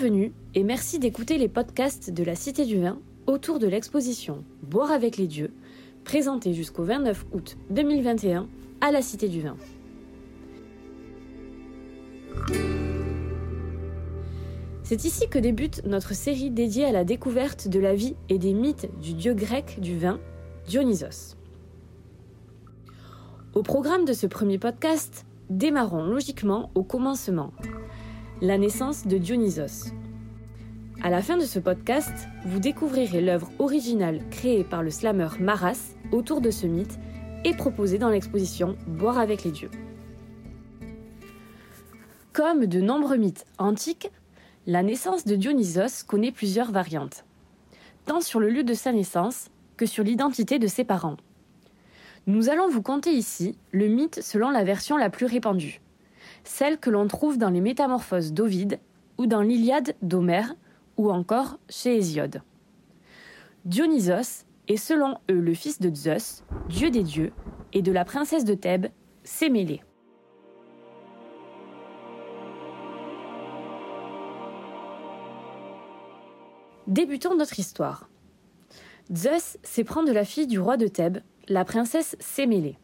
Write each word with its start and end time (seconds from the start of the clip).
Bienvenue 0.00 0.32
et 0.54 0.62
merci 0.62 1.00
d'écouter 1.00 1.38
les 1.38 1.48
podcasts 1.48 2.12
de 2.12 2.22
la 2.22 2.36
Cité 2.36 2.64
du 2.64 2.80
Vin 2.80 3.00
autour 3.26 3.58
de 3.58 3.66
l'exposition 3.66 4.44
Boire 4.62 4.92
avec 4.92 5.16
les 5.16 5.26
dieux, 5.26 5.52
présentée 6.04 6.54
jusqu'au 6.54 6.84
29 6.84 7.26
août 7.32 7.56
2021 7.70 8.46
à 8.80 8.92
la 8.92 9.02
Cité 9.02 9.28
du 9.28 9.40
Vin. 9.40 9.56
C'est 14.84 15.04
ici 15.04 15.28
que 15.28 15.40
débute 15.40 15.84
notre 15.84 16.14
série 16.14 16.50
dédiée 16.52 16.84
à 16.84 16.92
la 16.92 17.02
découverte 17.02 17.66
de 17.66 17.80
la 17.80 17.96
vie 17.96 18.14
et 18.28 18.38
des 18.38 18.54
mythes 18.54 18.88
du 19.00 19.14
dieu 19.14 19.34
grec 19.34 19.80
du 19.80 19.98
vin, 19.98 20.20
Dionysos. 20.68 21.34
Au 23.52 23.64
programme 23.64 24.04
de 24.04 24.12
ce 24.12 24.28
premier 24.28 24.58
podcast, 24.58 25.26
démarrons 25.50 26.04
logiquement 26.04 26.70
au 26.76 26.84
commencement, 26.84 27.52
la 28.40 28.56
naissance 28.56 29.04
de 29.04 29.18
Dionysos. 29.18 29.92
À 31.02 31.10
la 31.10 31.22
fin 31.22 31.36
de 31.36 31.44
ce 31.44 31.58
podcast, 31.58 32.28
vous 32.46 32.60
découvrirez 32.60 33.20
l'œuvre 33.20 33.50
originale 33.58 34.20
créée 34.30 34.62
par 34.62 34.84
le 34.84 34.90
slammer 34.90 35.28
Maras 35.40 35.96
autour 36.12 36.40
de 36.40 36.52
ce 36.52 36.66
mythe 36.66 37.00
et 37.44 37.54
proposée 37.54 37.98
dans 37.98 38.10
l'exposition 38.10 38.76
Boire 38.86 39.18
avec 39.18 39.42
les 39.42 39.50
dieux. 39.50 39.70
Comme 42.32 42.66
de 42.66 42.80
nombreux 42.80 43.16
mythes 43.16 43.44
antiques, 43.58 44.10
la 44.66 44.84
naissance 44.84 45.24
de 45.24 45.34
Dionysos 45.34 46.04
connaît 46.06 46.30
plusieurs 46.30 46.70
variantes, 46.70 47.24
tant 48.04 48.20
sur 48.20 48.38
le 48.38 48.50
lieu 48.50 48.62
de 48.62 48.74
sa 48.74 48.92
naissance 48.92 49.48
que 49.76 49.86
sur 49.86 50.04
l'identité 50.04 50.60
de 50.60 50.68
ses 50.68 50.84
parents. 50.84 51.16
Nous 52.28 52.50
allons 52.50 52.68
vous 52.68 52.82
conter 52.82 53.10
ici 53.10 53.56
le 53.72 53.88
mythe 53.88 54.22
selon 54.22 54.50
la 54.50 54.62
version 54.62 54.96
la 54.96 55.10
plus 55.10 55.26
répandue, 55.26 55.80
celle 56.48 56.78
que 56.78 56.88
l'on 56.88 57.06
trouve 57.06 57.36
dans 57.36 57.50
les 57.50 57.60
Métamorphoses 57.60 58.32
d'Ovide 58.32 58.80
ou 59.18 59.26
dans 59.26 59.42
l'Iliade 59.42 59.94
d'Homère 60.00 60.54
ou 60.96 61.10
encore 61.10 61.58
chez 61.68 61.96
Hésiode. 61.96 62.40
Dionysos 63.66 64.46
est 64.66 64.78
selon 64.78 65.18
eux 65.30 65.40
le 65.40 65.54
fils 65.54 65.78
de 65.78 65.94
Zeus, 65.94 66.42
dieu 66.68 66.90
des 66.90 67.02
dieux, 67.02 67.32
et 67.74 67.82
de 67.82 67.92
la 67.92 68.04
princesse 68.06 68.46
de 68.46 68.54
Thèbes, 68.54 68.86
Sémélé. 69.24 69.82
Débutons 76.86 77.36
notre 77.36 77.58
histoire. 77.58 78.08
Zeus 79.14 79.58
s'éprend 79.62 80.02
de 80.02 80.12
la 80.12 80.24
fille 80.24 80.46
du 80.46 80.58
roi 80.58 80.78
de 80.78 80.88
Thèbes, 80.88 81.18
la 81.46 81.66
princesse 81.66 82.16
Sémélé. 82.20 82.78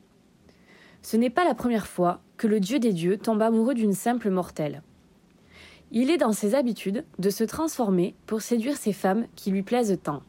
Ce 1.01 1.17
n'est 1.17 1.31
pas 1.31 1.45
la 1.45 1.55
première 1.55 1.87
fois 1.87 2.21
que 2.37 2.47
le 2.47 2.61
dieu 2.61 2.79
des 2.79 2.93
dieux 2.93 3.19
tombe 3.19 3.43
amoureux 3.43 3.75
d'une 3.75 3.93
simple 3.93 4.31
mortelle. 4.31 4.83
Il 5.91 6.11
est 6.11 6.19
dans 6.19 6.33
ses 6.33 6.55
habitudes 6.55 7.05
de 7.19 7.31
se 7.31 7.45
transformer 7.45 8.15
pour 8.27 8.43
séduire 8.43 8.77
ces 8.77 8.93
femmes 8.93 9.27
qui 9.37 9.51
lui 9.51 9.63
plaisent 9.63 9.99
tant. 10.03 10.23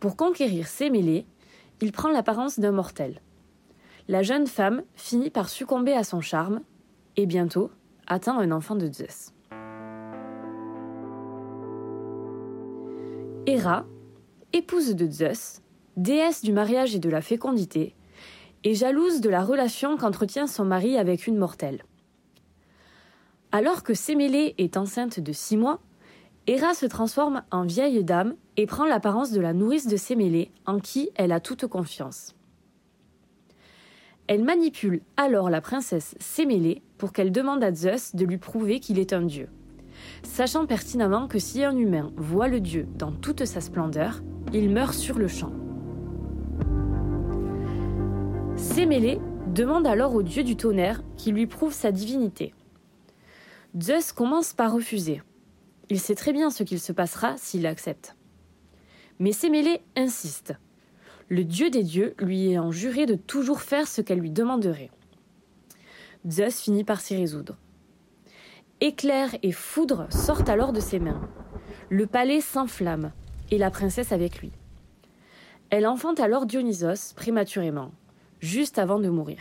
Pour 0.00 0.16
conquérir 0.16 0.66
Sémélé, 0.66 1.26
il 1.80 1.92
prend 1.92 2.10
l'apparence 2.10 2.58
d'un 2.58 2.72
mortel. 2.72 3.20
La 4.08 4.22
jeune 4.22 4.46
femme 4.46 4.82
finit 4.96 5.30
par 5.30 5.48
succomber 5.48 5.92
à 5.92 6.04
son 6.04 6.20
charme 6.20 6.60
et 7.16 7.26
bientôt 7.26 7.70
atteint 8.06 8.36
un 8.38 8.50
enfant 8.50 8.74
de 8.74 8.90
Zeus. 8.92 9.32
Héra, 13.46 13.86
épouse 14.52 14.94
de 14.94 15.10
Zeus, 15.10 15.60
déesse 15.96 16.42
du 16.42 16.52
mariage 16.52 16.94
et 16.94 16.98
de 16.98 17.08
la 17.08 17.20
fécondité, 17.20 17.94
est 18.64 18.74
jalouse 18.74 19.20
de 19.20 19.28
la 19.28 19.44
relation 19.44 19.96
qu'entretient 19.96 20.46
son 20.46 20.64
mari 20.64 20.96
avec 20.96 21.26
une 21.26 21.36
mortelle. 21.36 21.84
Alors 23.52 23.82
que 23.82 23.94
Sémélé 23.94 24.54
est 24.58 24.76
enceinte 24.76 25.20
de 25.20 25.32
six 25.32 25.56
mois, 25.56 25.80
Héra 26.46 26.74
se 26.74 26.86
transforme 26.86 27.42
en 27.50 27.62
vieille 27.64 28.02
dame 28.04 28.34
et 28.56 28.66
prend 28.66 28.84
l'apparence 28.84 29.30
de 29.30 29.40
la 29.40 29.52
nourrice 29.52 29.86
de 29.86 29.96
Sémélé, 29.96 30.50
en 30.66 30.80
qui 30.80 31.10
elle 31.14 31.32
a 31.32 31.40
toute 31.40 31.66
confiance. 31.66 32.34
Elle 34.26 34.44
manipule 34.44 35.02
alors 35.16 35.50
la 35.50 35.60
princesse 35.60 36.14
Sémélé 36.18 36.82
pour 36.98 37.12
qu'elle 37.12 37.32
demande 37.32 37.62
à 37.62 37.72
Zeus 37.72 38.14
de 38.14 38.24
lui 38.24 38.38
prouver 38.38 38.80
qu'il 38.80 38.98
est 38.98 39.12
un 39.12 39.22
dieu 39.22 39.48
sachant 40.22 40.66
pertinemment 40.66 41.28
que 41.28 41.38
si 41.38 41.64
un 41.64 41.76
humain 41.76 42.12
voit 42.16 42.48
le 42.48 42.60
dieu 42.60 42.86
dans 42.96 43.12
toute 43.12 43.44
sa 43.44 43.60
splendeur, 43.60 44.22
il 44.52 44.70
meurt 44.70 44.94
sur 44.94 45.18
le 45.18 45.28
champ. 45.28 45.52
Sémélé 48.74 49.20
demande 49.54 49.86
alors 49.86 50.16
au 50.16 50.24
dieu 50.24 50.42
du 50.42 50.56
tonnerre 50.56 51.00
qui 51.16 51.30
lui 51.30 51.46
prouve 51.46 51.72
sa 51.72 51.92
divinité. 51.92 52.52
Zeus 53.80 54.10
commence 54.10 54.52
par 54.52 54.72
refuser. 54.72 55.22
Il 55.90 56.00
sait 56.00 56.16
très 56.16 56.32
bien 56.32 56.50
ce 56.50 56.64
qu'il 56.64 56.80
se 56.80 56.90
passera 56.90 57.36
s'il 57.36 57.66
accepte. 57.66 58.16
Mais 59.20 59.30
Sémélé 59.30 59.80
insiste, 59.94 60.54
le 61.28 61.44
dieu 61.44 61.70
des 61.70 61.84
dieux 61.84 62.16
lui 62.18 62.48
ayant 62.48 62.72
juré 62.72 63.06
de 63.06 63.14
toujours 63.14 63.60
faire 63.60 63.86
ce 63.86 64.00
qu'elle 64.00 64.18
lui 64.18 64.32
demanderait. 64.32 64.90
Zeus 66.28 66.60
finit 66.60 66.82
par 66.82 67.00
s'y 67.00 67.14
résoudre. 67.14 67.56
Éclair 68.80 69.36
et 69.44 69.52
foudre 69.52 70.08
sortent 70.10 70.48
alors 70.48 70.72
de 70.72 70.80
ses 70.80 70.98
mains. 70.98 71.20
Le 71.90 72.08
palais 72.08 72.40
s'enflamme, 72.40 73.12
et 73.52 73.58
la 73.58 73.70
princesse 73.70 74.10
avec 74.10 74.40
lui. 74.40 74.50
Elle 75.70 75.86
enfante 75.86 76.18
alors 76.18 76.44
Dionysos 76.44 77.14
prématurément, 77.14 77.92
juste 78.40 78.78
avant 78.78 78.98
de 78.98 79.08
mourir. 79.08 79.38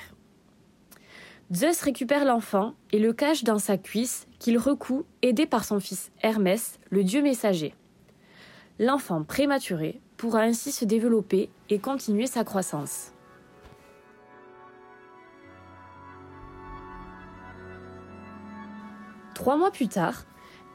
Zeus 1.53 1.81
récupère 1.81 2.25
l'enfant 2.25 2.73
et 2.91 2.99
le 2.99 3.13
cache 3.13 3.43
dans 3.43 3.59
sa 3.59 3.77
cuisse 3.77 4.27
qu'il 4.39 4.57
recoue, 4.57 5.05
aidé 5.21 5.45
par 5.45 5.65
son 5.65 5.79
fils 5.79 6.11
Hermès, 6.21 6.79
le 6.89 7.03
dieu 7.03 7.21
messager. 7.21 7.75
L'enfant 8.79 9.23
prématuré 9.23 10.01
pourra 10.17 10.41
ainsi 10.41 10.71
se 10.71 10.85
développer 10.85 11.49
et 11.69 11.79
continuer 11.79 12.27
sa 12.27 12.43
croissance. 12.43 13.11
Trois 19.35 19.57
mois 19.57 19.71
plus 19.71 19.89
tard, 19.89 20.25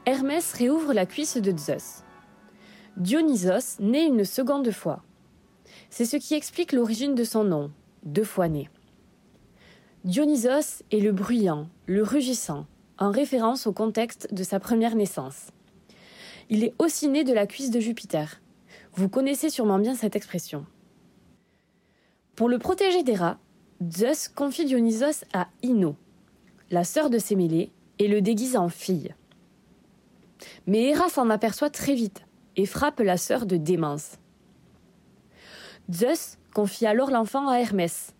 Hermès 0.05 0.53
réouvre 0.53 0.93
la 0.93 1.05
cuisse 1.05 1.37
de 1.37 1.57
Zeus. 1.57 2.03
Dionysos 2.97 3.79
naît 3.79 4.05
une 4.05 4.25
seconde 4.25 4.71
fois. 4.71 5.03
C'est 5.89 6.05
ce 6.05 6.17
qui 6.17 6.35
explique 6.35 6.71
l'origine 6.71 7.15
de 7.15 7.23
son 7.23 7.43
nom, 7.43 7.71
deux 8.03 8.23
fois 8.23 8.47
né. 8.47 8.69
Dionysos 10.05 10.83
est 10.91 10.99
le 10.99 11.11
bruyant, 11.11 11.67
le 11.85 12.03
rugissant, 12.03 12.65
en 12.97 13.11
référence 13.11 13.67
au 13.67 13.73
contexte 13.73 14.33
de 14.33 14.43
sa 14.43 14.59
première 14.59 14.95
naissance. 14.95 15.47
Il 16.49 16.63
est 16.63 16.73
aussi 16.79 17.07
né 17.07 17.23
de 17.23 17.33
la 17.33 17.47
cuisse 17.47 17.71
de 17.71 17.79
Jupiter. 17.79 18.41
Vous 18.93 19.09
connaissez 19.09 19.49
sûrement 19.49 19.79
bien 19.79 19.95
cette 19.95 20.15
expression. 20.15 20.65
Pour 22.35 22.49
le 22.49 22.59
protéger 22.59 23.03
des 23.03 23.15
rats, 23.15 23.39
Zeus 23.91 24.27
confie 24.29 24.65
Dionysos 24.65 25.25
à 25.33 25.47
Ino, 25.63 25.95
la 26.71 26.83
sœur 26.83 27.09
de 27.09 27.17
Sémélé, 27.17 27.71
et 27.99 28.07
le 28.07 28.21
déguise 28.21 28.55
en 28.55 28.69
fille. 28.69 29.13
Mais 30.65 30.83
Héra 30.83 31.09
s'en 31.09 31.29
aperçoit 31.29 31.69
très 31.69 31.95
vite 31.95 32.23
et 32.55 32.65
frappe 32.65 33.01
la 33.01 33.17
sœur 33.17 33.45
de 33.45 33.57
démence. 33.57 34.18
Zeus 35.91 36.37
confie 36.53 36.85
alors 36.85 37.09
l'enfant 37.09 37.47
à 37.47 37.57
Hermès, 37.57 38.13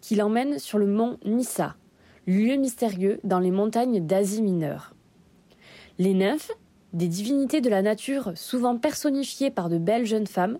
qui 0.00 0.14
l'emmène 0.14 0.58
sur 0.58 0.78
le 0.78 0.86
mont 0.86 1.18
Nissa, 1.24 1.76
lieu 2.26 2.56
mystérieux 2.56 3.20
dans 3.24 3.38
les 3.38 3.50
montagnes 3.50 4.06
d'Asie 4.06 4.42
mineure. 4.42 4.94
Les 5.98 6.14
nymphes, 6.14 6.52
des 6.92 7.08
divinités 7.08 7.60
de 7.60 7.68
la 7.68 7.82
nature 7.82 8.32
souvent 8.36 8.76
personnifiées 8.78 9.50
par 9.50 9.68
de 9.68 9.78
belles 9.78 10.06
jeunes 10.06 10.26
femmes, 10.26 10.58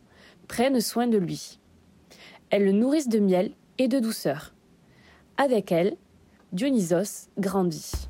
prennent 0.48 0.81
soin 0.81 1.06
de 1.06 1.16
lui. 1.16 1.59
Elles 2.51 2.65
le 2.65 2.72
nourrissent 2.72 3.09
de 3.09 3.21
miel 3.21 3.53
et 3.78 3.89
de 3.89 3.98
douceur. 3.98 4.54
Avec 5.36 5.72
elles, 5.72 5.97
Dionysos 6.53 7.28
grandit. 7.39 8.09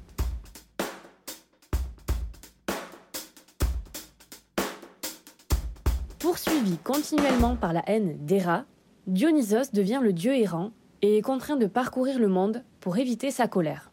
Poursuivi 6.21 6.77
continuellement 6.85 7.57
par 7.57 7.73
la 7.73 7.83
haine 7.87 8.19
d'Héra, 8.27 8.67
Dionysos 9.07 9.73
devient 9.73 10.01
le 10.03 10.13
dieu 10.13 10.37
errant 10.37 10.71
et 11.01 11.17
est 11.17 11.23
contraint 11.23 11.57
de 11.57 11.65
parcourir 11.65 12.19
le 12.19 12.29
monde 12.29 12.63
pour 12.81 12.99
éviter 12.99 13.31
sa 13.31 13.49
colère. 13.49 13.91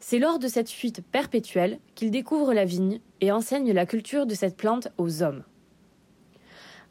C'est 0.00 0.18
lors 0.18 0.40
de 0.40 0.48
cette 0.48 0.68
fuite 0.68 1.04
perpétuelle 1.12 1.78
qu'il 1.94 2.10
découvre 2.10 2.52
la 2.52 2.64
vigne 2.64 3.00
et 3.20 3.30
enseigne 3.30 3.72
la 3.72 3.86
culture 3.86 4.26
de 4.26 4.34
cette 4.34 4.56
plante 4.56 4.88
aux 4.98 5.22
hommes. 5.22 5.44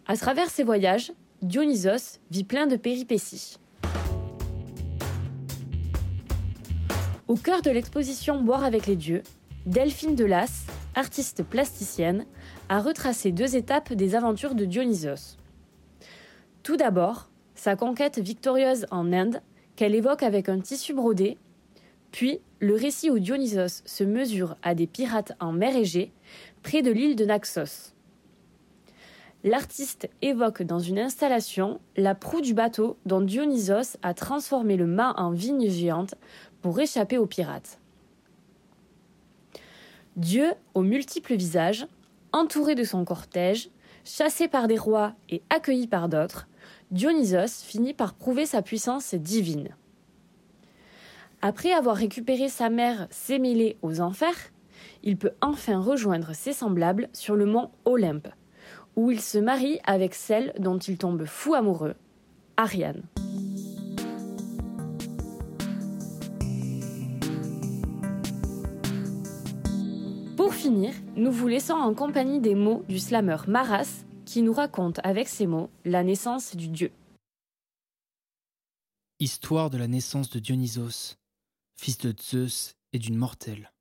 À 0.07 0.15
travers 0.15 0.49
ses 0.49 0.63
voyages, 0.63 1.11
Dionysos 1.41 2.21
vit 2.31 2.45
plein 2.45 2.67
de 2.67 2.77
péripéties. 2.77 3.57
Au 7.27 7.35
cœur 7.35 7.61
de 7.61 7.69
l'exposition 7.69 8.41
Boire 8.41 8.63
avec 8.63 8.87
les 8.87 8.95
dieux, 8.95 9.23
Delphine 9.65 10.15
Delas, 10.15 10.67
artiste 10.95 11.43
plasticienne, 11.43 12.25
a 12.69 12.79
retracé 12.79 13.31
deux 13.31 13.55
étapes 13.55 13.93
des 13.93 14.15
aventures 14.15 14.55
de 14.55 14.65
Dionysos. 14.65 15.37
Tout 16.63 16.77
d'abord, 16.77 17.29
sa 17.55 17.75
conquête 17.75 18.19
victorieuse 18.19 18.85
en 18.91 19.11
Inde, 19.11 19.41
qu'elle 19.75 19.95
évoque 19.95 20.23
avec 20.23 20.49
un 20.49 20.59
tissu 20.59 20.93
brodé, 20.93 21.37
Puis, 22.11 22.39
le 22.59 22.75
récit 22.75 23.11
où 23.11 23.19
Dionysos 23.19 23.83
se 23.85 24.03
mesure 24.03 24.57
à 24.63 24.73
des 24.73 24.87
pirates 24.87 25.33
en 25.39 25.51
mer 25.51 25.75
Égée, 25.75 26.11
près 26.63 26.81
de 26.81 26.91
l'île 26.91 27.15
de 27.15 27.23
Naxos. 27.23 27.93
L'artiste 29.45 30.09
évoque 30.21 30.63
dans 30.63 30.79
une 30.79 30.99
installation 30.99 31.79
la 31.95 32.13
proue 32.13 32.41
du 32.41 32.53
bateau 32.53 32.97
dont 33.05 33.21
Dionysos 33.21 33.97
a 34.01 34.13
transformé 34.13 34.75
le 34.75 34.85
mât 34.85 35.13
en 35.15 35.31
vigne 35.31 35.69
géante 35.69 36.15
pour 36.61 36.77
échapper 36.79 37.17
aux 37.17 37.25
pirates. 37.25 37.78
Dieu, 40.19 40.51
aux 40.73 40.81
multiples 40.81 41.35
visages, 41.35 41.87
entouré 42.33 42.75
de 42.75 42.83
son 42.83 43.05
cortège, 43.05 43.69
chassé 44.03 44.49
par 44.49 44.67
des 44.67 44.77
rois 44.77 45.13
et 45.29 45.41
accueilli 45.49 45.87
par 45.87 46.09
d'autres, 46.09 46.49
Dionysos 46.91 47.63
finit 47.63 47.93
par 47.93 48.15
prouver 48.15 48.45
sa 48.45 48.61
puissance 48.61 49.15
divine. 49.15 49.69
Après 51.41 51.71
avoir 51.71 51.95
récupéré 51.95 52.49
sa 52.49 52.69
mère 52.69 53.07
Sémélé 53.11 53.77
aux 53.81 54.01
enfers, 54.01 54.51
il 55.03 55.15
peut 55.15 55.31
enfin 55.39 55.79
rejoindre 55.79 56.33
ses 56.33 56.51
semblables 56.51 57.07
sur 57.13 57.37
le 57.37 57.45
mont 57.45 57.71
Olympe, 57.85 58.27
où 58.97 59.11
il 59.11 59.21
se 59.21 59.37
marie 59.37 59.79
avec 59.85 60.13
celle 60.13 60.53
dont 60.59 60.79
il 60.79 60.97
tombe 60.97 61.23
fou 61.23 61.53
amoureux, 61.53 61.95
Ariane. 62.57 63.03
Pour 70.49 70.57
finir, 70.57 70.95
nous 71.15 71.31
vous 71.31 71.47
laissons 71.47 71.75
en 71.75 71.93
compagnie 71.93 72.39
des 72.39 72.55
mots 72.55 72.83
du 72.89 72.97
slammer 72.97 73.37
Maras 73.47 74.03
qui 74.25 74.41
nous 74.41 74.51
raconte 74.51 74.99
avec 75.03 75.29
ces 75.29 75.45
mots 75.45 75.69
la 75.85 76.03
naissance 76.03 76.55
du 76.55 76.69
dieu. 76.69 76.91
Histoire 79.19 79.69
de 79.69 79.77
la 79.77 79.87
naissance 79.87 80.31
de 80.31 80.39
Dionysos, 80.39 81.17
fils 81.75 81.99
de 81.99 82.15
Zeus 82.19 82.73
et 82.93 82.97
d'une 82.97 83.15
mortelle. 83.15 83.71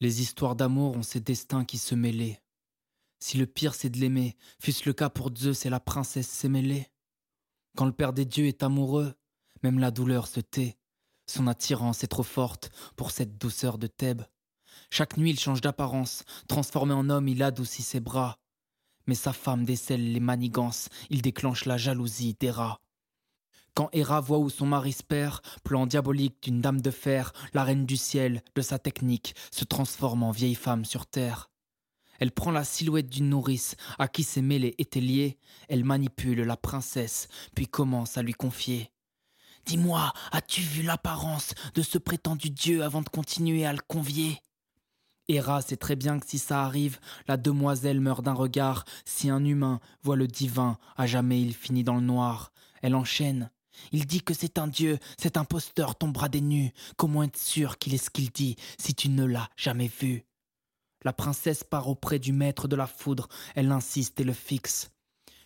Les 0.00 0.22
histoires 0.22 0.56
d'amour 0.56 0.96
ont 0.96 1.02
ces 1.02 1.20
destins 1.20 1.66
qui 1.66 1.76
se 1.76 1.94
mêlaient. 1.94 2.40
Si 3.22 3.36
le 3.36 3.44
pire 3.44 3.74
c'est 3.74 3.90
de 3.90 3.98
l'aimer, 3.98 4.38
fût-ce 4.60 4.86
le 4.86 4.94
cas 4.94 5.10
pour 5.10 5.30
Zeus 5.36 5.66
et 5.66 5.70
la 5.70 5.78
princesse 5.78 6.30
Sémélé 6.30 6.86
Quand 7.76 7.84
le 7.84 7.92
père 7.92 8.14
des 8.14 8.24
dieux 8.24 8.46
est 8.46 8.62
amoureux, 8.62 9.12
même 9.62 9.78
la 9.78 9.90
douleur 9.90 10.26
se 10.26 10.40
tait. 10.40 10.78
Son 11.26 11.46
attirance 11.46 12.02
est 12.02 12.08
trop 12.08 12.22
forte 12.22 12.70
pour 12.96 13.10
cette 13.10 13.36
douceur 13.36 13.76
de 13.76 13.88
Thèbes. 13.88 14.22
Chaque 14.90 15.16
nuit 15.16 15.30
il 15.30 15.38
change 15.38 15.60
d'apparence, 15.60 16.24
transformé 16.48 16.92
en 16.92 17.08
homme 17.08 17.28
il 17.28 17.42
adoucit 17.42 17.82
ses 17.82 18.00
bras. 18.00 18.38
Mais 19.06 19.14
sa 19.14 19.32
femme 19.32 19.64
décèle 19.64 20.12
les 20.12 20.20
manigances, 20.20 20.88
il 21.08 21.22
déclenche 21.22 21.64
la 21.64 21.78
jalousie 21.78 22.36
d'Héra. 22.38 22.80
Quand 23.74 23.88
Héra 23.92 24.20
voit 24.20 24.38
où 24.38 24.50
son 24.50 24.66
mari 24.66 24.92
se 24.92 25.02
plan 25.62 25.86
diabolique 25.86 26.42
d'une 26.42 26.60
dame 26.60 26.80
de 26.80 26.90
fer, 26.90 27.32
la 27.54 27.64
reine 27.64 27.86
du 27.86 27.96
ciel, 27.96 28.42
de 28.56 28.62
sa 28.62 28.78
technique, 28.78 29.34
se 29.52 29.64
transforme 29.64 30.24
en 30.24 30.32
vieille 30.32 30.56
femme 30.56 30.84
sur 30.84 31.06
terre. 31.06 31.50
Elle 32.18 32.32
prend 32.32 32.50
la 32.50 32.64
silhouette 32.64 33.08
d'une 33.08 33.30
nourrice 33.30 33.76
à 33.98 34.08
qui 34.08 34.24
ses 34.24 34.42
mêlés 34.42 34.74
étaient 34.78 35.00
liés, 35.00 35.38
elle 35.68 35.84
manipule 35.84 36.42
la 36.42 36.56
princesse, 36.56 37.28
puis 37.54 37.66
commence 37.66 38.18
à 38.18 38.22
lui 38.22 38.34
confier. 38.34 38.90
Dis-moi, 39.64 40.12
as-tu 40.32 40.60
vu 40.60 40.82
l'apparence 40.82 41.54
de 41.74 41.82
ce 41.82 41.96
prétendu 41.96 42.50
dieu 42.50 42.82
avant 42.82 43.02
de 43.02 43.08
continuer 43.08 43.64
à 43.64 43.72
le 43.72 43.80
convier? 43.86 44.40
Héra 45.30 45.62
sait 45.62 45.76
très 45.76 45.96
bien 45.96 46.18
que 46.18 46.26
si 46.26 46.38
ça 46.38 46.64
arrive, 46.64 46.98
la 47.28 47.36
demoiselle 47.36 48.00
meurt 48.00 48.24
d'un 48.24 48.32
regard. 48.32 48.84
Si 49.04 49.30
un 49.30 49.44
humain 49.44 49.80
voit 50.02 50.16
le 50.16 50.26
divin, 50.26 50.76
à 50.96 51.06
jamais 51.06 51.40
il 51.40 51.54
finit 51.54 51.84
dans 51.84 51.94
le 51.94 52.00
noir. 52.00 52.52
Elle 52.82 52.96
enchaîne. 52.96 53.50
Il 53.92 54.06
dit 54.06 54.22
que 54.22 54.34
c'est 54.34 54.58
un 54.58 54.66
dieu, 54.66 54.98
cet 55.16 55.36
imposteur 55.36 55.96
tombera 55.96 56.28
des 56.28 56.40
nues. 56.40 56.72
Comment 56.96 57.22
être 57.22 57.38
sûr 57.38 57.78
qu'il 57.78 57.94
est 57.94 58.04
ce 58.04 58.10
qu'il 58.10 58.30
dit 58.30 58.56
si 58.78 58.94
tu 58.94 59.08
ne 59.08 59.24
l'as 59.24 59.48
jamais 59.56 59.90
vu? 60.00 60.24
La 61.02 61.12
princesse 61.12 61.64
part 61.64 61.88
auprès 61.88 62.18
du 62.18 62.32
maître 62.32 62.68
de 62.68 62.76
la 62.76 62.86
foudre, 62.86 63.28
elle 63.54 63.70
insiste 63.70 64.20
et 64.20 64.24
le 64.24 64.32
fixe. 64.32 64.90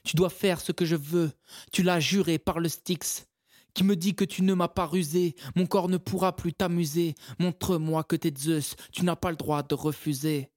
Tu 0.03 0.17
dois 0.17 0.31
faire 0.31 0.61
ce 0.61 0.73
que 0.73 0.85
je 0.85 0.97
veux, 0.97 1.33
tu 1.73 1.83
l'as 1.83 2.01
juré 2.01 2.39
par 2.39 2.59
le 2.59 2.69
Styx. 2.69 3.27
Qui 3.75 3.83
me 3.83 3.97
dit 3.97 4.15
que 4.15 4.25
tu 4.25 4.43
ne 4.43 4.55
m'as 4.55 4.69
pas 4.69 4.87
rusé, 4.87 5.35
mon 5.57 5.67
corps 5.67 5.89
ne 5.89 5.97
pourra 5.97 6.37
plus 6.37 6.53
t'amuser. 6.53 7.15
Montre-moi 7.41 8.05
que 8.05 8.15
t'es 8.15 8.33
Zeus, 8.37 8.77
tu 8.93 9.05
n'as 9.05 9.17
pas 9.17 9.31
le 9.31 9.37
droit 9.37 9.65
de 9.65 9.75
refuser. 9.75 10.51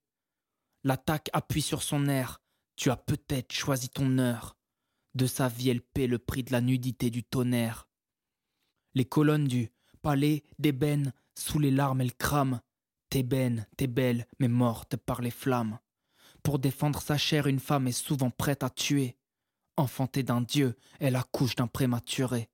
L'attaque 0.84 1.28
appuie 1.32 1.62
sur 1.62 1.82
son 1.82 2.08
air, 2.08 2.40
tu 2.76 2.90
as 2.90 2.96
peut-être 2.96 3.52
choisi 3.52 3.88
ton 3.88 4.18
heure. 4.18 4.56
De 5.14 5.26
sa 5.26 5.48
vie, 5.48 5.70
elle 5.70 5.80
paie 5.80 6.06
le 6.06 6.20
prix 6.20 6.44
de 6.44 6.52
la 6.52 6.60
nudité 6.60 7.10
du 7.10 7.24
tonnerre. 7.24 7.88
Les 8.94 9.04
colonnes 9.04 9.48
du 9.48 9.72
palais 10.00 10.44
d'ébène, 10.60 11.12
sous 11.36 11.58
les 11.58 11.72
larmes, 11.72 12.00
elles 12.00 12.14
crament. 12.14 12.60
T'es 13.10 13.24
belle, 13.24 13.66
t'es 13.76 13.88
belle, 13.88 14.26
mais 14.38 14.48
morte 14.48 14.96
par 14.96 15.22
les 15.22 15.30
flammes. 15.32 15.78
Pour 16.44 16.60
défendre 16.60 17.02
sa 17.02 17.18
chair, 17.18 17.48
une 17.48 17.58
femme 17.58 17.88
est 17.88 17.92
souvent 17.92 18.30
prête 18.30 18.62
à 18.62 18.70
tuer. 18.70 19.16
Enfantée 19.76 20.22
d'un 20.22 20.40
dieu, 20.40 20.76
elle 21.00 21.16
accouche 21.16 21.56
d'un 21.56 21.66
prématuré. 21.66 22.48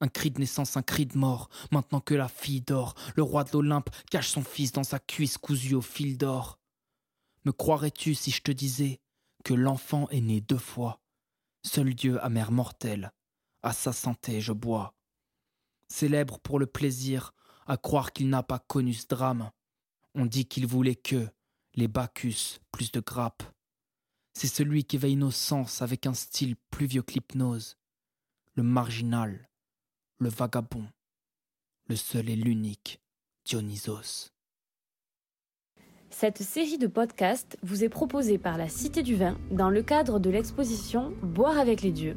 Un 0.00 0.08
cri 0.08 0.30
de 0.30 0.40
naissance, 0.40 0.76
un 0.76 0.82
cri 0.82 1.06
de 1.06 1.16
mort, 1.16 1.48
maintenant 1.70 2.00
que 2.00 2.14
la 2.14 2.28
fille 2.28 2.60
dort, 2.60 2.94
le 3.14 3.22
roi 3.22 3.44
de 3.44 3.52
l'Olympe 3.52 3.90
cache 4.10 4.28
son 4.28 4.42
fils 4.42 4.72
dans 4.72 4.84
sa 4.84 4.98
cuisse 4.98 5.38
cousue 5.38 5.74
au 5.74 5.80
fil 5.80 6.18
d'or. 6.18 6.58
Me 7.44 7.52
croirais-tu 7.52 8.14
si 8.14 8.30
je 8.30 8.42
te 8.42 8.52
disais 8.52 9.00
que 9.44 9.54
l'enfant 9.54 10.08
est 10.10 10.20
né 10.20 10.40
deux 10.40 10.58
fois? 10.58 11.00
Seul 11.64 11.94
Dieu 11.94 12.22
à 12.22 12.28
mère 12.28 12.52
mortelle, 12.52 13.12
à 13.62 13.72
sa 13.72 13.92
santé 13.92 14.40
je 14.40 14.52
bois. 14.52 14.94
Célèbre 15.88 16.40
pour 16.40 16.58
le 16.58 16.66
plaisir, 16.66 17.32
à 17.66 17.76
croire 17.76 18.12
qu'il 18.12 18.28
n'a 18.28 18.42
pas 18.42 18.58
connu 18.58 18.92
ce 18.92 19.06
drame. 19.06 19.50
On 20.14 20.26
dit 20.26 20.46
qu'il 20.46 20.66
voulait 20.66 20.96
que, 20.96 21.28
les 21.74 21.88
Bacchus, 21.88 22.58
plus 22.70 22.92
de 22.92 23.00
grappes. 23.00 23.42
C'est 24.34 24.48
celui 24.48 24.84
qui 24.84 24.96
éveille 24.96 25.16
nos 25.16 25.30
sens 25.30 25.82
avec 25.82 26.06
un 26.06 26.14
style 26.14 26.56
plus 26.70 26.86
vieux 26.86 27.02
que 27.02 27.14
l'hypnose. 27.14 27.76
Le 28.54 28.62
marginal, 28.62 29.48
le 30.18 30.28
vagabond, 30.28 30.84
le 31.88 31.96
seul 31.96 32.30
et 32.30 32.36
l'unique 32.36 33.00
Dionysos. 33.44 34.30
Cette 36.10 36.42
série 36.42 36.78
de 36.78 36.86
podcasts 36.86 37.58
vous 37.62 37.84
est 37.84 37.88
proposée 37.88 38.38
par 38.38 38.56
la 38.56 38.68
Cité 38.68 39.02
du 39.02 39.16
Vin 39.16 39.36
dans 39.50 39.68
le 39.68 39.82
cadre 39.82 40.18
de 40.18 40.30
l'exposition 40.30 41.12
Boire 41.22 41.58
avec 41.58 41.82
les 41.82 41.92
dieux, 41.92 42.16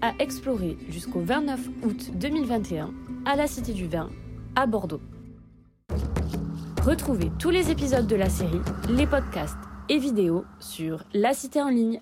à 0.00 0.14
explorer 0.18 0.76
jusqu'au 0.88 1.20
29 1.20 1.68
août 1.84 2.10
2021 2.18 2.92
à 3.26 3.36
la 3.36 3.46
Cité 3.46 3.72
du 3.72 3.86
Vin 3.86 4.10
à 4.56 4.66
Bordeaux. 4.66 5.02
Retrouvez 6.82 7.30
tous 7.38 7.50
les 7.50 7.70
épisodes 7.70 8.06
de 8.06 8.16
la 8.16 8.30
série, 8.30 8.60
les 8.88 9.06
podcasts 9.06 9.56
et 9.88 9.98
vidéos 9.98 10.44
sur 10.58 11.04
La 11.12 11.34
Cité 11.34 11.62
en 11.62 11.68
ligne. 11.68 12.00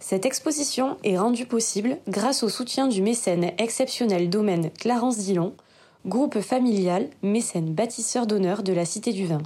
Cette 0.00 0.24
exposition 0.24 0.96
est 1.04 1.18
rendue 1.18 1.44
possible 1.44 1.98
grâce 2.08 2.42
au 2.42 2.48
soutien 2.48 2.88
du 2.88 3.02
mécène 3.02 3.52
exceptionnel 3.58 4.30
domaine 4.30 4.70
Clarence 4.78 5.18
Dillon, 5.18 5.52
groupe 6.06 6.40
familial 6.40 7.08
mécène 7.22 7.74
bâtisseur 7.74 8.26
d'honneur 8.26 8.62
de 8.62 8.72
la 8.72 8.86
Cité 8.86 9.12
du 9.12 9.26
Vin. 9.26 9.42